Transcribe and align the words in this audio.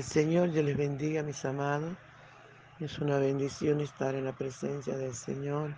El 0.00 0.06
Señor 0.06 0.50
yo 0.52 0.62
les 0.62 0.78
bendiga, 0.78 1.22
mis 1.22 1.44
amados. 1.44 1.94
Es 2.78 3.00
una 3.00 3.18
bendición 3.18 3.82
estar 3.82 4.14
en 4.14 4.24
la 4.24 4.32
presencia 4.32 4.96
del 4.96 5.14
Señor. 5.14 5.76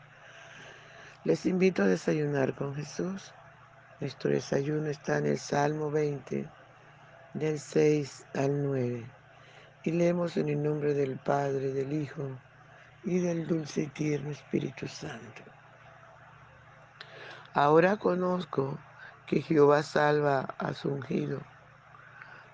Les 1.25 1.45
invito 1.45 1.83
a 1.83 1.87
desayunar 1.87 2.55
con 2.55 2.73
Jesús. 2.73 3.33
Nuestro 3.99 4.31
desayuno 4.31 4.91
está 4.91 5.19
en 5.19 5.27
el 5.27 5.41
Salmo 5.41 5.91
20, 5.91 6.49
del 7.35 7.59
6 7.59 8.27
al 8.35 8.63
9. 8.63 9.05
Y 9.83 9.91
leemos 9.91 10.37
en 10.37 10.51
el 10.51 10.63
nombre 10.63 10.95
del 10.95 11.17
Padre, 11.17 11.73
del 11.73 11.93
Hijo 11.93 12.31
y 13.03 13.19
del 13.19 13.45
dulce 13.49 13.83
y 13.83 13.87
tierno 13.89 14.31
Espíritu 14.31 14.87
Santo. 14.87 15.43
Ahora 17.55 17.97
conozco 17.97 18.79
que 19.27 19.43
Jehová 19.43 19.83
salva 19.83 20.55
a 20.59 20.75
su 20.75 20.91
ungido. 20.91 21.41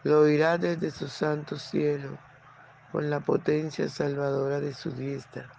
Lo 0.08 0.20
oirá 0.20 0.56
desde 0.56 0.90
su 0.90 1.06
santo 1.06 1.58
cielo 1.58 2.16
con 2.92 3.10
la 3.10 3.20
potencia 3.20 3.90
salvadora 3.90 4.58
de 4.58 4.72
su 4.72 4.90
diestra. 4.90 5.50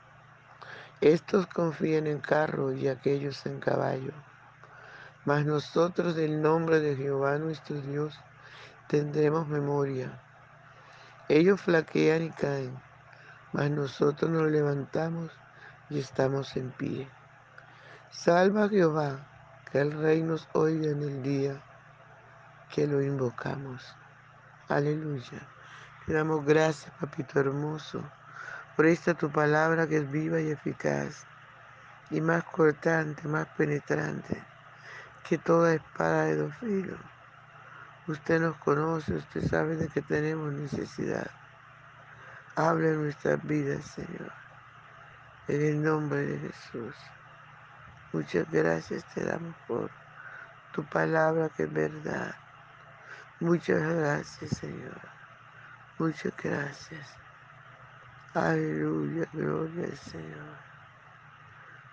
Estos 1.01 1.45
confían 1.45 2.07
en 2.07 2.19
carro 2.19 2.73
y 2.73 2.87
aquellos 2.87 3.45
en 3.45 3.59
caballo. 3.59 4.11
Mas 5.23 5.45
nosotros 5.45 6.15
del 6.15 6.41
nombre 6.41 6.79
de 6.79 6.95
Jehová 6.95 7.37
nuestro 7.37 7.79
Dios 7.79 8.19
tendremos 8.87 9.47
memoria. 9.47 10.19
Ellos 11.27 11.61
flaquean 11.61 12.23
y 12.23 12.31
caen, 12.31 12.75
mas 13.53 13.69
nosotros 13.69 14.31
nos 14.31 14.49
levantamos 14.49 15.31
y 15.91 15.99
estamos 15.99 16.57
en 16.57 16.71
pie. 16.71 17.07
Salva 18.09 18.67
Jehová, 18.67 19.27
que 19.71 19.79
el 19.79 19.91
rey 19.91 20.23
nos 20.23 20.49
oiga 20.53 20.89
en 20.89 21.03
el 21.03 21.21
día 21.21 21.61
que 22.73 22.87
lo 22.87 22.99
invocamos. 23.03 23.95
Aleluya. 24.69 25.51
Te 26.05 26.13
damos 26.13 26.45
gracias, 26.45 26.93
papito 26.99 27.39
hermoso, 27.39 28.03
por 28.75 28.85
esta 28.85 29.15
tu 29.15 29.31
palabra 29.31 29.87
que 29.87 29.97
es 29.97 30.11
viva 30.11 30.39
y 30.39 30.51
eficaz 30.51 31.25
y 32.11 32.21
más 32.21 32.43
cortante, 32.43 33.27
más 33.27 33.47
penetrante 33.57 34.43
que 35.27 35.39
toda 35.39 35.73
espada 35.73 36.25
de 36.25 36.35
dos 36.35 36.55
filos. 36.57 36.99
Usted 38.07 38.41
nos 38.41 38.57
conoce, 38.59 39.15
usted 39.15 39.41
sabe 39.41 39.75
de 39.75 39.89
que 39.89 40.03
tenemos 40.03 40.53
necesidad. 40.53 41.31
Hable 42.55 42.89
en 42.89 43.03
nuestras 43.03 43.43
vidas, 43.47 43.85
Señor. 43.85 44.31
En 45.47 45.61
el 45.63 45.81
nombre 45.81 46.27
de 46.27 46.39
Jesús. 46.39 46.95
Muchas 48.13 48.47
gracias 48.51 49.03
te 49.15 49.25
damos 49.25 49.55
por 49.67 49.89
tu 50.73 50.85
palabra 50.85 51.49
que 51.49 51.63
es 51.63 51.73
verdad. 51.73 52.35
Muchas 53.39 53.81
gracias, 53.81 54.51
Señor. 54.59 55.01
Muchas 55.99 56.33
gracias. 56.35 57.19
Aleluya, 58.33 59.27
gloria 59.33 59.85
al 59.85 59.97
Señor. 59.97 60.59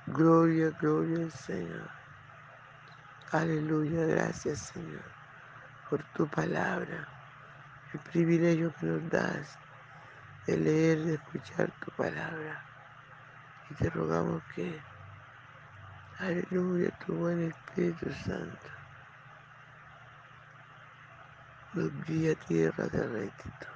Gloria, 0.06 0.70
gloria 0.72 1.24
al 1.24 1.32
Señor. 1.32 1.90
Aleluya, 3.32 4.06
gracias 4.06 4.60
Señor 4.60 5.04
por 5.88 6.04
tu 6.12 6.28
palabra, 6.30 7.08
el 7.92 8.00
privilegio 8.00 8.74
que 8.74 8.86
nos 8.86 9.08
das 9.10 9.60
de 10.46 10.56
leer, 10.58 11.00
de 11.04 11.14
escuchar 11.14 11.72
tu 11.80 11.92
palabra. 11.92 12.66
Y 13.70 13.74
te 13.74 13.90
rogamos 13.90 14.44
que, 14.54 14.84
aleluya, 16.18 16.90
tu 16.98 17.16
buen 17.16 17.40
Espíritu 17.42 18.12
Santo 18.12 18.70
nos 21.74 22.06
guíe 22.06 22.32
a 22.32 22.34
tierra 22.34 22.86
de 22.86 23.06
rectitud. 23.06 23.66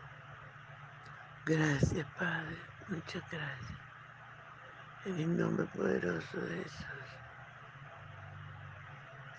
Gracias, 1.47 2.07
Padre. 2.19 2.59
Muchas 2.89 3.23
gracias. 3.31 3.79
En 5.05 5.19
el 5.19 5.37
nombre 5.37 5.67
poderoso 5.67 6.41
de 6.41 6.63
Jesús. 6.63 6.85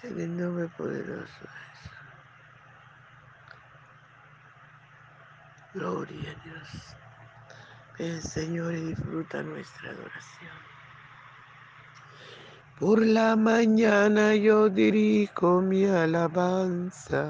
En 0.04 0.20
el 0.20 0.38
nombre 0.38 0.68
poderoso 0.70 1.12
de 1.14 1.26
Jesús. 1.26 1.92
Gloria 5.74 6.32
a 6.32 6.44
Dios. 6.44 6.96
Ven, 7.98 8.22
Señor, 8.22 8.74
disfruta 8.74 9.44
nuestra 9.44 9.92
adoración. 9.92 10.72
Por 12.80 13.06
la 13.06 13.36
mañana 13.36 14.34
yo 14.34 14.68
dirijo 14.68 15.62
mi 15.62 15.86
alabanza 15.86 17.30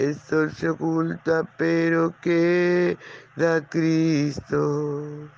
El 0.00 0.14
sol 0.14 0.50
se 0.50 0.70
oculta, 0.70 1.44
pero 1.58 2.14
queda 2.22 3.68
Cristo, 3.68 5.28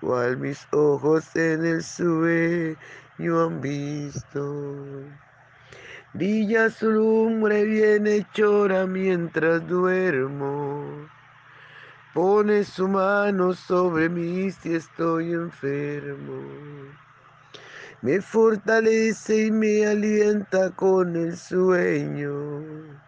cual 0.00 0.36
mis 0.36 0.64
ojos 0.70 1.34
en 1.34 1.66
el 1.66 1.82
sueño 1.82 2.76
han 3.18 3.60
visto. 3.60 4.86
Brilla 6.14 6.70
su 6.70 6.88
lumbre 6.88 7.64
bien 7.64 8.06
chora 8.32 8.86
mientras 8.86 9.66
duermo. 9.66 11.08
Pone 12.14 12.62
su 12.62 12.86
mano 12.86 13.54
sobre 13.54 14.08
mí 14.08 14.52
si 14.52 14.76
estoy 14.76 15.32
enfermo. 15.32 16.44
Me 18.02 18.20
fortalece 18.20 19.46
y 19.46 19.50
me 19.50 19.84
alienta 19.84 20.70
con 20.70 21.16
el 21.16 21.36
sueño. 21.36 23.07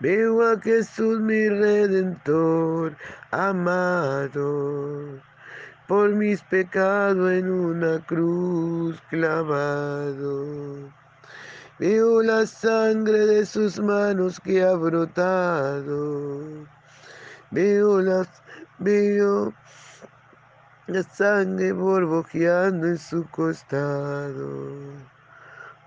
Veo 0.00 0.42
a 0.42 0.58
Jesús 0.60 1.20
mi 1.20 1.48
redentor 1.48 2.96
amado, 3.30 5.20
por 5.86 6.08
mis 6.10 6.40
pecados 6.44 7.30
en 7.30 7.50
una 7.50 7.98
cruz 8.06 8.98
clavado. 9.10 10.90
Veo 11.78 12.22
la 12.22 12.46
sangre 12.46 13.26
de 13.26 13.44
sus 13.44 13.78
manos 13.78 14.40
que 14.40 14.64
ha 14.64 14.72
brotado. 14.72 16.66
Veo 17.50 18.00
las, 18.00 18.28
veo 18.78 19.52
la 20.86 21.02
sangre 21.02 21.72
borbojeando 21.72 22.86
en 22.86 22.98
su 22.98 23.28
costado. 23.30 25.19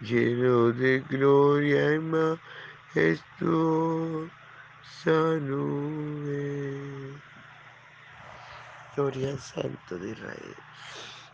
lleno 0.00 0.72
de 0.72 1.00
gloria 1.02 1.94
y 1.94 2.00
majestuosa 2.00 4.32
nube. 5.40 7.22
Gloria 8.96 9.30
al 9.30 9.40
Santo 9.40 9.98
de 9.98 10.10
Israel. 10.10 10.56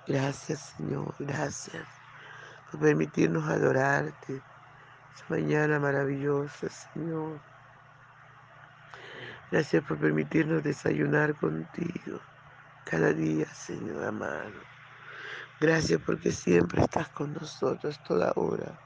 Gracias 0.06 0.74
Señor, 0.76 1.14
gracias 1.18 1.88
por 2.70 2.80
permitirnos 2.80 3.48
adorarte. 3.48 4.42
Esta 5.14 5.26
mañana 5.28 5.80
maravillosa, 5.80 6.68
Señor. 6.70 7.42
Gracias 9.50 9.82
por 9.84 9.98
permitirnos 9.98 10.62
desayunar 10.62 11.36
contigo 11.36 12.20
cada 12.84 13.12
día, 13.14 13.46
Señor 13.46 14.04
amado. 14.04 14.75
Gracias 15.58 16.00
porque 16.04 16.32
siempre 16.32 16.82
estás 16.82 17.08
con 17.10 17.32
nosotros, 17.32 17.98
toda 18.02 18.30
hora. 18.36 18.78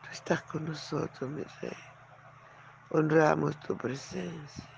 Tú 0.00 0.08
estás 0.10 0.42
con 0.44 0.64
nosotros, 0.64 1.30
mi 1.30 1.42
Rey. 1.60 1.76
Honramos 2.88 3.58
tu 3.60 3.76
presencia. 3.76 4.70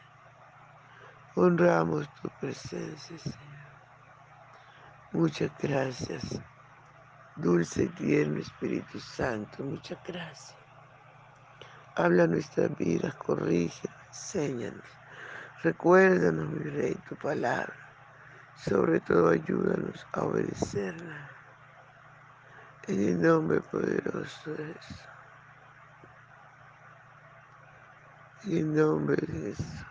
Honramos 1.35 2.13
tu 2.15 2.29
presencia, 2.31 3.17
Señor. 3.19 3.73
Muchas 5.13 5.53
gracias. 5.57 6.43
Dulce 7.37 7.85
y 7.85 7.89
tierno 7.91 8.41
Espíritu 8.41 8.99
Santo, 8.99 9.63
muchas 9.65 10.03
gracias. 10.03 10.59
Habla 11.95 12.27
nuestras 12.27 12.75
vidas, 12.75 13.15
corrige, 13.15 13.89
enséñanos. 14.09 14.89
Recuérdanos, 15.63 16.51
mi 16.51 16.71
Rey, 16.71 16.95
tu 17.09 17.17
palabra. 17.17 17.84
Sobre 18.57 19.01
todo 19.01 19.29
ayúdanos 19.29 20.07
a 20.13 20.23
obedecerla. 20.23 21.31
En 22.87 23.01
el 23.01 23.21
nombre 23.21 23.61
poderoso 23.61 24.55
de 24.55 24.75
Jesús. 24.75 25.09
En 28.45 28.57
el 28.59 28.75
nombre 28.75 29.17
de 29.27 29.41
Jesús. 29.41 29.87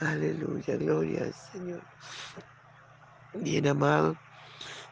Aleluya, 0.00 0.76
gloria 0.76 1.22
al 1.22 1.32
Señor. 1.32 1.86
Bien 3.34 3.68
amado, 3.68 4.16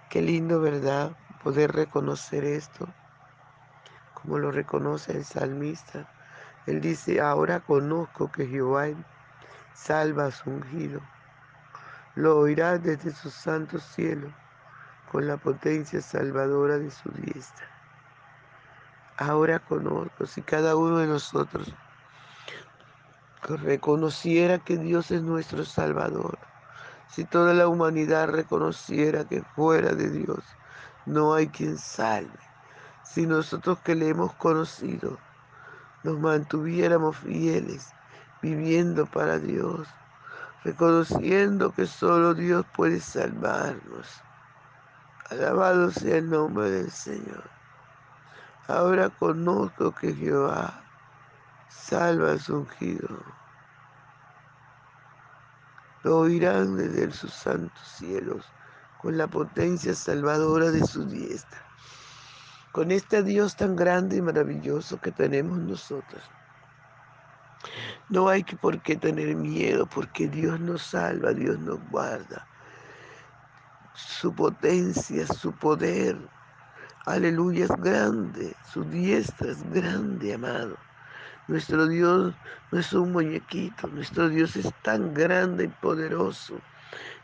qué 0.08 0.22
lindo, 0.22 0.60
¿verdad? 0.60 1.16
Poder 1.42 1.72
reconocer 1.72 2.44
esto, 2.44 2.86
como 4.14 4.38
lo 4.38 4.52
reconoce 4.52 5.12
el 5.12 5.24
salmista. 5.24 6.08
Él 6.66 6.80
dice, 6.80 7.20
ahora 7.20 7.60
conozco 7.60 8.30
que 8.30 8.46
Jehová 8.46 8.86
salva 9.74 10.26
a 10.26 10.30
su 10.30 10.50
ungido. 10.50 11.00
Lo 12.14 12.38
oirás 12.38 12.82
desde 12.82 13.12
su 13.12 13.30
santo 13.30 13.78
cielo 13.78 14.32
con 15.10 15.26
la 15.26 15.36
potencia 15.36 16.00
salvadora 16.00 16.78
de 16.78 16.90
su 16.90 17.10
diestra. 17.10 17.66
Ahora 19.16 19.58
conozco, 19.58 20.24
si 20.24 20.40
cada 20.40 20.76
uno 20.76 20.98
de 20.98 21.06
nosotros 21.06 21.74
reconociera 23.42 24.58
que 24.58 24.76
Dios 24.76 25.10
es 25.10 25.22
nuestro 25.22 25.64
Salvador, 25.64 26.38
si 27.08 27.24
toda 27.24 27.52
la 27.52 27.68
humanidad 27.68 28.28
reconociera 28.28 29.24
que 29.24 29.42
fuera 29.42 29.92
de 29.92 30.10
Dios 30.10 30.44
no 31.06 31.34
hay 31.34 31.48
quien 31.48 31.76
salve, 31.76 32.38
si 33.02 33.26
nosotros 33.26 33.78
que 33.80 33.94
le 33.94 34.08
hemos 34.08 34.32
conocido 34.34 35.18
nos 36.02 36.18
mantuviéramos 36.18 37.16
fieles, 37.18 37.92
viviendo 38.42 39.06
para 39.06 39.38
Dios, 39.38 39.88
reconociendo 40.64 41.72
que 41.72 41.86
solo 41.86 42.34
Dios 42.34 42.64
puede 42.74 43.00
salvarnos. 43.00 44.08
Alabado 45.30 45.90
sea 45.90 46.16
el 46.16 46.28
nombre 46.28 46.70
del 46.70 46.90
Señor. 46.90 47.44
Ahora 48.66 49.10
conozco 49.10 49.94
que 49.94 50.14
Jehová 50.14 50.82
salva 51.68 52.32
a 52.32 52.38
su 52.38 52.58
ungido. 52.58 53.08
Lo 56.02 56.18
oirán 56.18 56.76
desde 56.76 57.12
sus 57.12 57.32
santos 57.32 57.82
cielos 57.96 58.46
con 59.00 59.16
la 59.16 59.26
potencia 59.26 59.94
salvadora 59.94 60.70
de 60.70 60.84
su 60.86 61.04
diestra. 61.04 61.60
Con 62.72 62.90
este 62.90 63.22
Dios 63.22 63.56
tan 63.56 63.74
grande 63.74 64.16
y 64.16 64.22
maravilloso 64.22 65.00
que 65.00 65.10
tenemos 65.10 65.58
nosotros. 65.58 66.22
No 68.08 68.28
hay 68.28 68.42
que 68.42 68.56
por 68.56 68.80
qué 68.82 68.96
tener 68.96 69.34
miedo 69.36 69.86
porque 69.86 70.28
Dios 70.28 70.58
nos 70.60 70.82
salva, 70.82 71.32
Dios 71.32 71.58
nos 71.60 71.78
guarda. 71.90 72.46
Su 73.94 74.34
potencia, 74.34 75.26
su 75.26 75.52
poder, 75.52 76.16
aleluya, 77.06 77.64
es 77.64 77.76
grande. 77.78 78.54
Su 78.72 78.84
diestra 78.84 79.50
es 79.50 79.62
grande, 79.70 80.34
amado. 80.34 80.76
Nuestro 81.48 81.86
Dios 81.88 82.34
no 82.70 82.78
es 82.78 82.92
un 82.92 83.12
muñequito, 83.12 83.88
nuestro 83.88 84.28
Dios 84.28 84.54
es 84.56 84.72
tan 84.82 85.12
grande 85.12 85.64
y 85.64 85.68
poderoso 85.68 86.60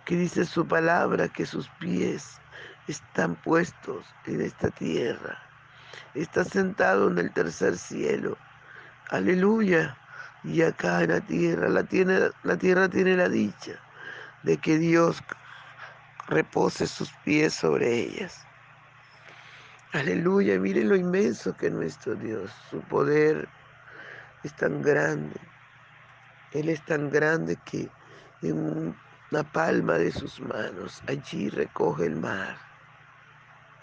que 0.05 0.17
dice 0.17 0.45
su 0.45 0.67
palabra 0.67 1.29
que 1.29 1.47
sus 1.47 1.69
pies 1.81 2.41
están 2.89 3.37
puestos 3.37 4.07
en 4.25 4.41
esta 4.41 4.71
tierra. 4.71 5.39
Está 6.15 6.45
sentado 6.45 7.09
en 7.09 7.19
el 7.19 7.33
tercer 7.33 7.77
cielo. 7.77 8.37
Aleluya. 9.11 9.97
Y 10.47 10.63
acá 10.63 11.03
en 11.03 11.11
la 11.11 11.21
tierra, 11.21 11.69
la, 11.69 11.83
tiene, 11.83 12.31
la 12.45 12.57
tierra 12.57 12.89
tiene 12.89 13.17
la 13.17 13.29
dicha 13.29 13.73
de 14.45 14.57
que 14.57 14.79
Dios 14.79 15.21
repose 16.29 16.87
sus 16.87 17.13
pies 17.25 17.53
sobre 17.53 17.93
ellas. 17.93 18.47
Aleluya, 19.93 20.59
miren 20.61 20.89
lo 20.89 20.95
inmenso 20.95 21.57
que 21.57 21.67
es 21.67 21.73
nuestro 21.73 22.15
Dios. 22.15 22.53
Su 22.71 22.81
poder 22.83 23.49
es 24.45 24.55
tan 24.55 24.83
grande. 24.83 25.35
Él 26.53 26.69
es 26.69 26.85
tan 26.85 27.11
grande 27.11 27.59
que 27.65 27.91
en 28.43 28.95
la 29.31 29.43
palma 29.43 29.95
de 29.95 30.13
sus 30.13 30.39
manos 30.41 31.03
allí 31.09 31.49
recoge 31.49 32.07
el 32.07 32.17
mar. 32.17 32.57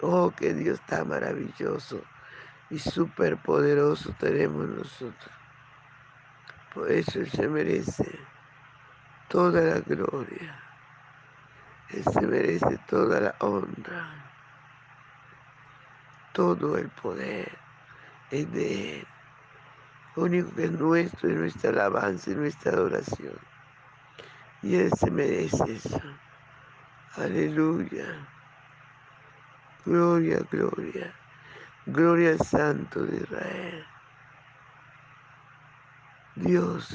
Oh, 0.00 0.30
que 0.30 0.54
Dios 0.54 0.80
tan 0.86 1.08
maravilloso 1.08 2.02
y 2.70 2.78
superpoderoso 2.78 4.14
tenemos 4.18 4.66
nosotros. 4.66 5.43
Por 6.74 6.90
eso 6.90 7.24
se 7.24 7.48
merece 7.48 8.18
toda 9.28 9.60
la 9.60 9.80
gloria. 9.80 10.60
Él 11.90 12.02
se 12.02 12.20
merece 12.26 12.78
toda 12.88 13.20
la 13.20 13.36
honra. 13.40 14.32
Todo 16.32 16.76
el 16.76 16.88
poder 16.90 17.56
es 18.32 18.50
de 18.50 18.98
Él. 18.98 19.06
Lo 20.16 20.24
único 20.24 20.52
que 20.52 20.64
es 20.64 20.72
nuestro 20.72 21.28
es 21.28 21.36
nuestra 21.36 21.70
alabanza 21.70 22.32
y 22.32 22.34
nuestra 22.34 22.72
adoración. 22.72 23.38
Y 24.62 24.74
Él 24.74 24.90
se 24.98 25.10
merece 25.12 25.74
eso. 25.74 26.00
Aleluya. 27.16 28.28
Gloria, 29.84 30.40
gloria. 30.50 31.14
Gloria 31.86 32.30
al 32.30 32.40
Santo 32.40 33.04
de 33.04 33.18
Israel. 33.18 33.93
Dios 36.36 36.88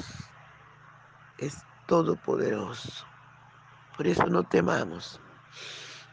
es 1.37 1.57
todopoderoso. 1.87 3.05
Por 3.95 4.07
eso 4.07 4.25
no 4.25 4.43
temamos. 4.43 5.21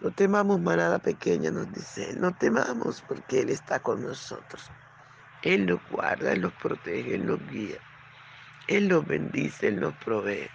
No 0.01 0.13
temamos 0.13 0.61
manada 0.61 1.01
pequeña, 1.01 1.51
nos 1.51 1.73
dice 1.73 2.15
No 2.17 2.33
temamos 2.35 3.03
porque 3.03 3.41
Él 3.41 3.51
está 3.51 3.81
con 3.81 4.03
nosotros. 4.03 4.71
Él 5.43 5.67
nos 5.67 5.81
guarda, 5.91 6.33
Él 6.33 6.43
nos 6.43 6.53
protege, 6.55 7.17
Él 7.17 7.27
nos 7.27 7.45
guía. 7.49 7.79
Él 8.69 8.89
nos 8.89 9.05
bendice, 9.05 9.69
Él 9.69 9.81
nos 9.81 9.95
provee. 9.97 10.49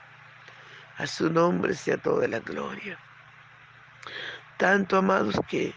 A 0.98 1.08
su 1.08 1.30
nombre 1.30 1.75
sea 1.75 1.98
toda 1.98 2.28
la 2.28 2.40
gloria. 2.40 2.98
Tanto, 4.58 4.98
amados, 4.98 5.36
que 5.50 5.74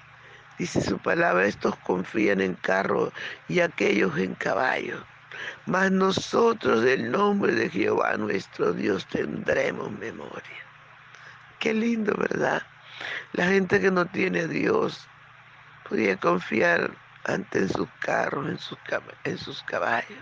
dice 0.59 0.81
su 0.81 0.99
palabra, 0.99 1.47
estos 1.47 1.75
confían 1.77 2.41
en 2.41 2.55
carro 2.55 3.13
y 3.49 3.61
aquellos 3.61 4.17
en 4.19 4.35
caballo. 4.35 5.05
Mas 5.67 5.91
nosotros 5.91 6.83
del 6.83 7.11
nombre 7.11 7.53
de 7.55 7.71
Jehová 7.71 8.17
nuestro 8.17 8.73
Dios 8.73 9.07
tendremos 9.07 9.91
memoria. 9.93 10.65
Qué 11.59 11.73
lindo, 11.73 12.15
¿verdad? 12.17 12.63
La 13.33 13.47
gente 13.47 13.81
que 13.81 13.91
no 13.91 14.07
tiene 14.07 14.41
a 14.41 14.47
Dios 14.47 15.07
podía 15.89 16.17
confiar 16.17 16.91
antes 17.25 17.63
en 17.63 17.69
sus 17.71 17.89
carros, 18.01 18.49
en 18.49 18.59
sus, 18.59 18.79
en 19.25 19.39
sus 19.39 19.63
caballos. 19.63 20.19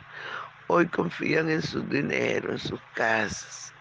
Hoy 0.69 0.87
confían 0.87 1.51
en 1.51 1.63
su 1.63 1.83
dinero, 1.83 2.53
en 2.53 2.59
sus 2.59 2.81
casas, 2.95 3.73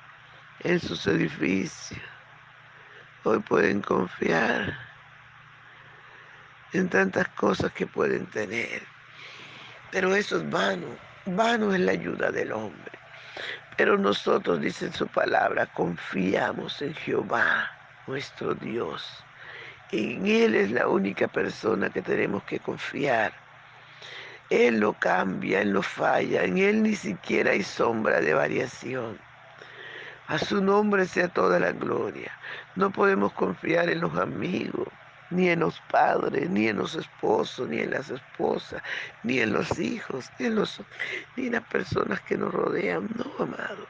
en 0.62 0.80
sus 0.80 1.06
edificios. 1.08 2.02
Hoy 3.24 3.40
pueden 3.40 3.82
confiar 3.82 4.78
en 6.74 6.90
tantas 6.90 7.28
cosas 7.30 7.72
que 7.74 7.86
pueden 7.86 8.26
tener. 8.28 8.84
Pero 9.92 10.16
eso 10.16 10.38
es 10.38 10.50
vano. 10.50 10.88
Vano 11.26 11.74
es 11.74 11.80
la 11.80 11.92
ayuda 11.92 12.32
del 12.32 12.52
hombre. 12.52 12.98
Pero 13.78 13.98
nosotros, 13.98 14.60
dice 14.60 14.92
su 14.92 15.08
palabra, 15.08 15.68
confiamos 15.68 16.82
en 16.82 16.94
Jehová, 16.96 17.70
nuestro 18.08 18.56
Dios. 18.56 19.24
En 19.92 20.26
Él 20.26 20.56
es 20.56 20.72
la 20.72 20.88
única 20.88 21.28
persona 21.28 21.90
que 21.90 22.02
tenemos 22.02 22.44
que 22.44 22.60
confiar. 22.60 23.34
Él 24.50 24.80
no 24.80 24.94
cambia, 24.94 25.62
Él 25.62 25.74
no 25.74 25.82
falla, 25.82 26.44
en 26.44 26.58
Él 26.58 26.84
ni 26.84 26.96
siquiera 26.96 27.52
hay 27.52 27.64
sombra 27.64 28.20
de 28.20 28.34
variación. 28.34 29.20
A 30.28 30.40
su 30.40 30.62
nombre 30.62 31.06
sea 31.06 31.28
toda 31.28 31.60
la 31.60 31.72
gloria. 31.72 32.32
No 32.76 32.92
podemos 32.92 33.32
confiar 33.34 33.90
en 33.90 34.02
los 34.02 34.18
amigos, 34.18 34.88
ni 35.32 35.50
en 35.50 35.62
los 35.62 35.80
padres, 35.90 36.50
ni 36.50 36.68
en 36.68 36.78
los 36.78 36.96
esposos, 36.96 37.68
ni 37.68 37.80
en 37.80 37.92
las 37.92 38.10
esposas, 38.10 38.84
ni 39.24 39.40
en 39.40 39.54
los 39.54 39.80
hijos, 39.80 40.30
ni 40.38 40.48
en, 40.48 40.56
los, 40.56 40.82
ni 41.36 41.48
en 41.48 41.54
las 41.54 41.64
personas 41.64 42.22
que 42.22 42.38
nos 42.38 42.54
rodean. 42.54 43.10
No, 43.16 43.44
amado. 43.44 43.88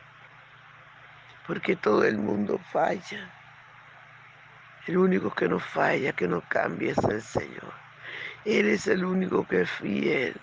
Porque 1.48 1.76
todo 1.76 2.06
el 2.06 2.18
mundo 2.18 2.60
falla. 2.72 3.30
El 4.88 4.98
único 4.98 5.32
que 5.32 5.48
no 5.50 5.60
falla, 5.60 6.14
que 6.14 6.28
no 6.28 6.42
cambia 6.48 6.92
es 6.92 7.04
el 7.04 7.22
Señor. 7.22 7.74
Él 8.46 8.68
es 8.68 8.88
el 8.88 9.04
único 9.04 9.48
que 9.48 9.62
es 9.62 9.72
fiel 9.72 10.40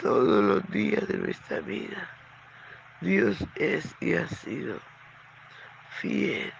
todos 0.00 0.44
los 0.44 0.70
días 0.70 1.06
de 1.08 1.18
nuestra 1.18 1.60
vida. 1.60 2.08
Dios 3.00 3.38
es 3.54 3.94
y 4.00 4.14
ha 4.14 4.26
sido 4.28 4.78
fiel. 6.00 6.52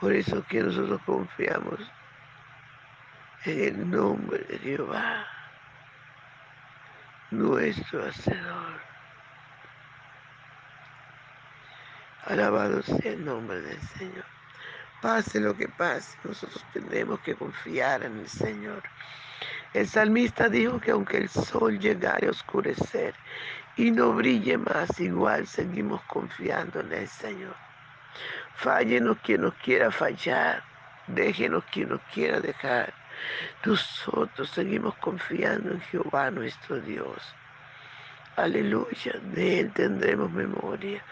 Por 0.00 0.12
eso 0.12 0.44
que 0.48 0.62
nosotros 0.62 1.00
confiamos 1.06 1.80
en 3.44 3.60
el 3.60 3.90
nombre 3.90 4.38
de 4.44 4.58
Jehová, 4.58 5.26
nuestro 7.30 8.04
Hacedor. 8.06 8.80
Alabado 12.24 12.82
sea 12.82 13.12
el 13.12 13.24
nombre 13.24 13.60
del 13.60 13.80
Señor. 13.80 14.24
Pase 15.00 15.38
lo 15.40 15.56
que 15.56 15.68
pase, 15.68 16.18
nosotros 16.24 16.64
tenemos 16.72 17.20
que 17.20 17.34
confiar 17.34 18.02
en 18.02 18.18
el 18.18 18.28
Señor. 18.28 18.82
El 19.74 19.86
salmista 19.86 20.48
dijo 20.48 20.80
que 20.80 20.90
aunque 20.90 21.18
el 21.18 21.28
sol 21.28 21.78
llegare 21.78 22.28
a 22.28 22.30
oscurecer 22.30 23.14
y 23.76 23.90
no 23.90 24.12
brille 24.12 24.56
más, 24.56 24.98
igual 24.98 25.46
seguimos 25.46 26.02
confiando 26.04 26.80
en 26.80 26.92
el 26.92 27.08
Señor. 27.08 27.54
Fállenos 28.56 29.18
quien 29.22 29.42
nos 29.42 29.54
quiera 29.56 29.90
fallar, 29.90 30.64
déjenos 31.06 31.62
quien 31.66 31.90
nos 31.90 32.00
quiera 32.12 32.40
dejar. 32.40 32.94
Nosotros 33.64 34.50
seguimos 34.50 34.94
confiando 34.96 35.72
en 35.72 35.80
Jehová 35.82 36.30
nuestro 36.30 36.80
Dios. 36.80 37.34
Aleluya, 38.36 39.14
de 39.32 39.60
Él 39.60 39.72
tendremos 39.72 40.30
memoria, 40.30 41.02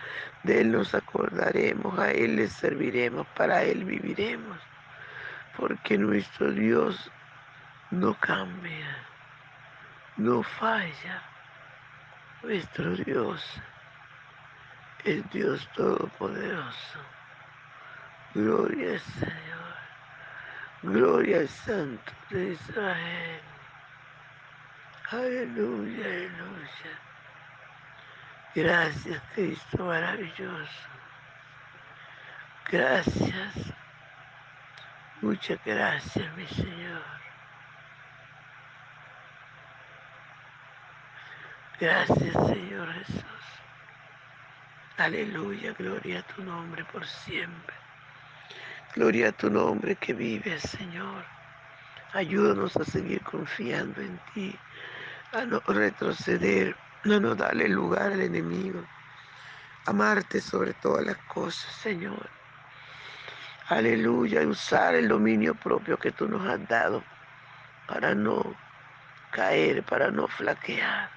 de 0.42 0.61
Él 0.61 0.73
nos 0.73 0.94
acordaremos, 0.94 1.99
a 1.99 2.11
Él 2.11 2.37
le 2.37 2.49
serviremos, 2.49 3.26
para 3.28 3.62
Él 3.62 3.84
viviremos, 3.84 4.58
porque 5.56 5.96
nuestro 5.96 6.52
Dios 6.52 7.11
no 7.90 8.14
cambia, 8.14 9.06
no 10.16 10.42
falla. 10.42 11.23
Nuestro 12.42 12.94
Dios 12.96 13.42
es 15.04 15.30
Dios 15.30 15.66
Todopoderoso. 15.75 16.99
Gloria 18.34 18.92
al 18.92 19.00
Señor. 19.00 19.63
Gloria 20.84 21.38
al 21.38 21.48
Santo 21.48 22.12
de 22.28 22.50
Israel. 22.52 23.40
Aleluya, 25.10 26.04
aleluya. 26.04 27.00
Gracias, 28.54 29.22
Cristo 29.34 29.86
maravilloso. 29.86 30.88
Gracias. 32.70 33.72
Muchas 35.22 35.58
gracias, 35.64 36.36
mi 36.36 36.46
Señor. 36.48 37.02
Gracias, 41.80 42.46
Señor 42.46 42.92
Jesús. 42.92 43.24
Aleluya, 44.98 45.72
gloria 45.72 46.18
a 46.18 46.22
tu 46.24 46.42
nombre 46.42 46.84
por 46.84 47.06
siempre. 47.06 47.83
Gloria 48.94 49.30
a 49.30 49.32
tu 49.32 49.50
nombre 49.50 49.96
que 49.96 50.12
vive, 50.12 50.60
Señor. 50.60 51.24
Ayúdanos 52.12 52.76
a 52.76 52.84
seguir 52.84 53.20
confiando 53.24 54.00
en 54.00 54.20
ti, 54.32 54.56
a 55.32 55.44
no 55.44 55.60
retroceder, 55.66 56.76
no 57.02 57.18
nos 57.18 57.36
darle 57.36 57.68
lugar 57.68 58.12
al 58.12 58.20
enemigo. 58.20 58.84
Amarte 59.86 60.40
sobre 60.40 60.74
todas 60.74 61.04
las 61.04 61.16
cosas, 61.26 61.74
Señor. 61.74 62.30
Aleluya, 63.66 64.46
usar 64.46 64.94
el 64.94 65.08
dominio 65.08 65.56
propio 65.56 65.98
que 65.98 66.12
tú 66.12 66.28
nos 66.28 66.46
has 66.46 66.64
dado 66.68 67.02
para 67.88 68.14
no 68.14 68.54
caer, 69.32 69.82
para 69.82 70.12
no 70.12 70.28
flaquear. 70.28 71.10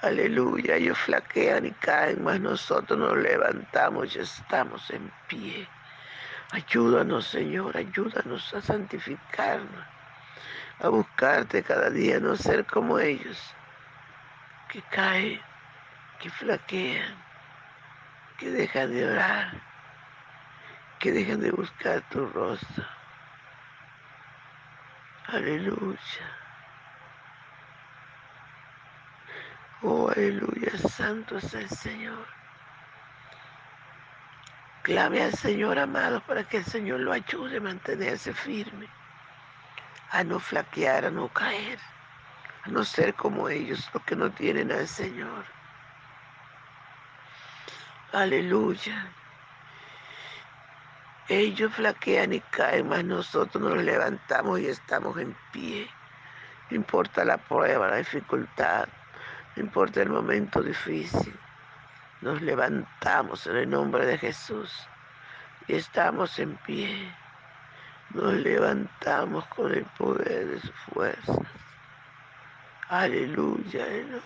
Aleluya, 0.00 0.74
ellos 0.74 0.98
flaquean 0.98 1.66
y 1.66 1.70
caen, 1.70 2.24
mas 2.24 2.40
nosotros 2.40 2.98
nos 2.98 3.16
levantamos 3.16 4.16
y 4.16 4.18
estamos 4.18 4.90
en 4.90 5.08
pie. 5.28 5.68
Ayúdanos, 6.52 7.28
Señor, 7.28 7.78
ayúdanos 7.78 8.52
a 8.52 8.60
santificarnos, 8.60 9.86
a 10.80 10.88
buscarte 10.90 11.62
cada 11.62 11.88
día, 11.88 12.20
no 12.20 12.36
ser 12.36 12.66
como 12.66 12.98
ellos, 12.98 13.40
que 14.68 14.82
caen, 14.82 15.40
que 16.18 16.28
flaquean, 16.28 17.16
que 18.36 18.50
dejan 18.50 18.92
de 18.92 19.06
orar, 19.06 19.62
que 21.00 21.10
dejan 21.12 21.40
de 21.40 21.52
buscar 21.52 22.02
tu 22.10 22.26
rostro. 22.26 22.84
Aleluya. 25.28 26.26
Oh, 29.80 30.10
aleluya, 30.10 30.76
santo 30.76 31.38
es 31.38 31.54
el 31.54 31.70
Señor. 31.70 32.41
Clame 34.82 35.22
al 35.22 35.32
Señor, 35.34 35.78
amado, 35.78 36.20
para 36.26 36.42
que 36.42 36.56
el 36.56 36.64
Señor 36.64 36.98
lo 37.00 37.12
ayude 37.12 37.58
a 37.58 37.60
mantenerse 37.60 38.34
firme, 38.34 38.88
a 40.10 40.24
no 40.24 40.40
flaquear, 40.40 41.04
a 41.04 41.10
no 41.10 41.28
caer, 41.28 41.78
a 42.64 42.68
no 42.68 42.84
ser 42.84 43.14
como 43.14 43.48
ellos, 43.48 43.88
los 43.94 44.02
que 44.02 44.16
no 44.16 44.32
tienen 44.32 44.72
al 44.72 44.88
Señor. 44.88 45.44
Aleluya. 48.12 49.06
Ellos 51.28 51.72
flaquean 51.74 52.32
y 52.32 52.40
caen, 52.40 52.88
mas 52.88 53.04
nosotros 53.04 53.62
nos 53.62 53.82
levantamos 53.84 54.58
y 54.58 54.66
estamos 54.66 55.16
en 55.16 55.36
pie. 55.52 55.88
No 56.70 56.76
importa 56.76 57.24
la 57.24 57.38
prueba, 57.38 57.86
la 57.86 57.96
dificultad, 57.98 58.88
no 59.54 59.62
importa 59.62 60.02
el 60.02 60.10
momento 60.10 60.60
difícil. 60.60 61.38
Nos 62.22 62.40
levantamos 62.40 63.48
en 63.48 63.56
el 63.56 63.70
nombre 63.70 64.06
de 64.06 64.16
Jesús 64.16 64.70
y 65.66 65.74
estamos 65.74 66.38
en 66.38 66.56
pie. 66.58 67.12
Nos 68.10 68.34
levantamos 68.34 69.44
con 69.48 69.74
el 69.74 69.84
poder 69.98 70.46
de 70.46 70.60
su 70.60 70.72
fuerza. 70.72 71.34
Aleluya, 72.88 73.84
aleluya. 73.84 74.22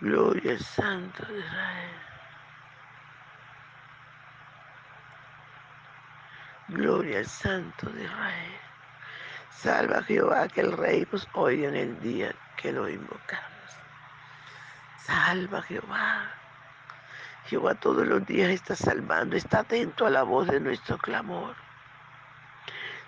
Gloria 0.00 0.52
al 0.52 0.60
Santo 0.60 1.26
de 1.26 1.38
Israel. 1.38 1.90
Gloria 6.68 7.18
al 7.18 7.26
Santo 7.26 7.90
de 7.90 8.04
Israel. 8.04 8.60
Salva 9.50 10.02
Jehová 10.04 10.48
que 10.48 10.62
el 10.62 10.72
Rey 10.72 11.06
nos 11.12 11.28
oiga 11.34 11.68
en 11.68 11.76
el 11.76 12.00
día 12.00 12.34
que 12.56 12.72
lo 12.72 12.88
invocamos. 12.88 13.59
Salva 15.04 15.62
Jehová. 15.62 16.30
Jehová 17.46 17.74
todos 17.74 18.06
los 18.06 18.24
días 18.26 18.50
está 18.50 18.76
salvando, 18.76 19.36
está 19.36 19.60
atento 19.60 20.06
a 20.06 20.10
la 20.10 20.22
voz 20.22 20.46
de 20.46 20.60
nuestro 20.60 20.98
clamor. 20.98 21.54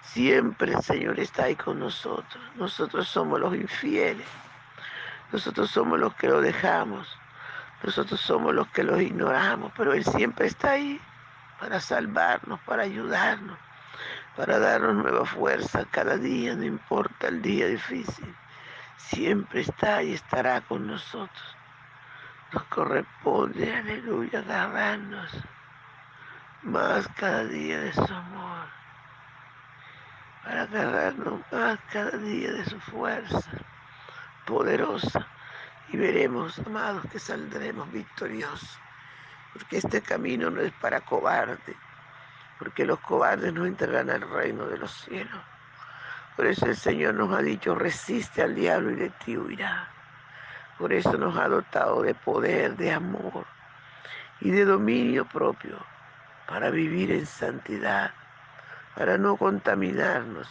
Siempre 0.02 0.72
el 0.72 0.82
Señor 0.82 1.20
está 1.20 1.44
ahí 1.44 1.56
con 1.56 1.78
nosotros. 1.78 2.42
Nosotros 2.56 3.08
somos 3.08 3.40
los 3.40 3.54
infieles. 3.54 4.26
Nosotros 5.30 5.70
somos 5.70 5.98
los 5.98 6.14
que 6.14 6.28
lo 6.28 6.40
dejamos. 6.40 7.08
Nosotros 7.82 8.20
somos 8.20 8.54
los 8.54 8.68
que 8.68 8.84
los 8.84 9.00
ignoramos, 9.00 9.72
pero 9.76 9.92
Él 9.92 10.04
siempre 10.04 10.46
está 10.46 10.72
ahí 10.72 11.00
para 11.58 11.80
salvarnos, 11.80 12.60
para 12.60 12.82
ayudarnos, 12.82 13.58
para 14.36 14.58
darnos 14.58 14.94
nueva 14.96 15.24
fuerza 15.24 15.84
cada 15.90 16.16
día, 16.16 16.54
no 16.54 16.64
importa 16.64 17.28
el 17.28 17.42
día 17.42 17.66
difícil. 17.66 18.34
Siempre 18.96 19.62
está 19.62 20.02
y 20.02 20.12
estará 20.12 20.60
con 20.60 20.86
nosotros. 20.86 21.56
Nos 22.52 22.64
corresponde, 22.64 23.74
aleluya, 23.74 24.40
agarrarnos 24.40 25.30
más 26.62 27.08
cada 27.16 27.44
día 27.44 27.80
de 27.80 27.92
su 27.94 28.02
amor, 28.02 28.66
para 30.44 30.62
agarrarnos 30.62 31.40
más 31.50 31.78
cada 31.90 32.10
día 32.18 32.52
de 32.52 32.64
su 32.66 32.78
fuerza 32.80 33.40
poderosa. 34.44 35.26
Y 35.88 35.96
veremos, 35.96 36.58
amados, 36.66 37.04
que 37.10 37.18
saldremos 37.18 37.90
victoriosos, 37.90 38.78
porque 39.54 39.78
este 39.78 40.02
camino 40.02 40.50
no 40.50 40.60
es 40.60 40.72
para 40.74 41.00
cobardes, 41.00 41.76
porque 42.58 42.84
los 42.84 43.00
cobardes 43.00 43.52
no 43.54 43.64
entrarán 43.64 44.10
al 44.10 44.28
reino 44.28 44.66
de 44.66 44.76
los 44.76 44.92
cielos. 44.92 45.40
Por 46.36 46.46
eso 46.46 46.66
el 46.66 46.76
Señor 46.76 47.14
nos 47.14 47.32
ha 47.32 47.40
dicho, 47.40 47.74
resiste 47.74 48.42
al 48.42 48.54
diablo 48.54 48.90
y 48.90 48.96
de 48.96 49.10
ti 49.10 49.38
huirá. 49.38 49.88
Por 50.82 50.92
eso 50.92 51.16
nos 51.16 51.38
ha 51.38 51.46
dotado 51.46 52.02
de 52.02 52.12
poder, 52.12 52.76
de 52.76 52.90
amor 52.90 53.46
y 54.40 54.50
de 54.50 54.64
dominio 54.64 55.24
propio 55.24 55.78
para 56.48 56.70
vivir 56.70 57.12
en 57.12 57.24
santidad, 57.24 58.10
para 58.96 59.16
no 59.16 59.36
contaminarnos, 59.36 60.48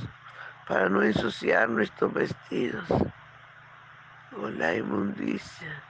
para 0.70 0.88
no 0.88 1.04
ensuciar 1.04 1.68
nuestros 1.68 2.14
vestidos 2.14 2.88
con 4.34 4.58
la 4.58 4.74
inmundicia. 4.74 5.84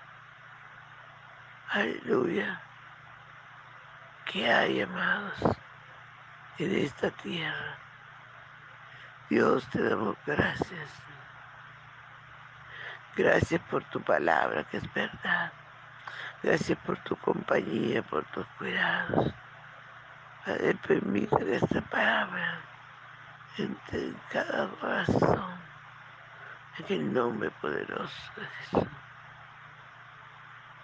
Aleluya. 1.69 2.60
Que 4.25 4.51
hay, 4.51 4.81
amados, 4.81 5.39
en 6.57 6.77
esta 6.77 7.12
tierra. 7.12 7.77
Dios 9.29 9.69
te 9.69 9.83
damos 9.83 10.17
gracias. 10.25 11.10
Gracias 13.15 13.61
por 13.69 13.83
tu 13.85 14.01
palabra, 14.01 14.63
que 14.65 14.77
es 14.77 14.93
verdad. 14.93 15.51
Gracias 16.43 16.77
por 16.79 16.97
tu 17.03 17.15
compañía, 17.17 18.01
por 18.03 18.25
tus 18.31 18.45
cuidados. 18.57 19.33
Padre, 20.45 20.75
permite 20.87 21.37
que 21.37 21.55
esta 21.55 21.81
palabra 21.81 22.61
entre 23.57 24.07
en 24.07 24.21
cada 24.31 24.69
corazón. 24.79 25.61
En 26.79 26.85
el 26.89 27.13
nombre 27.13 27.51
poderoso 27.61 28.31
de 28.37 28.45
Jesús. 28.45 28.87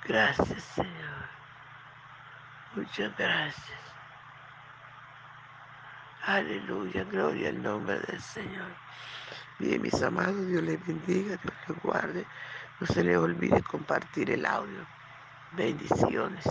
Gracias, 0.04 0.64
Señor. 0.64 1.30
Muchas 2.76 3.18
gracias. 3.18 3.97
Aleluya, 6.28 7.06
gloria 7.06 7.48
al 7.48 7.62
nombre 7.64 8.00
del 8.02 8.22
Señor. 8.22 8.68
Bien, 9.60 9.82
mis 9.82 10.02
amados, 10.04 10.46
Dios 10.46 10.62
les 10.62 10.86
bendiga, 10.86 11.38
Dios 11.38 11.54
les 11.70 11.78
guarde. 11.82 12.26
No 12.82 12.88
se 12.88 13.02
les 13.02 13.16
olvide 13.18 13.64
compartir 13.64 14.32
el 14.32 14.46
audio. 14.46 14.86
Bendiciones. 15.56 16.44